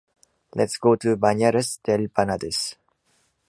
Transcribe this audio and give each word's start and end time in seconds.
Let's 0.55 0.79
go 0.85 0.93
to 1.03 1.13
Banyeres 1.25 1.69
del 1.91 2.09
Penedès. 2.17 2.63